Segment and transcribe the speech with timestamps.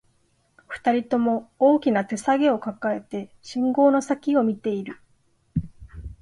[0.67, 4.99] 二人とも、大きな手提げを抱えて、信号の先を見ている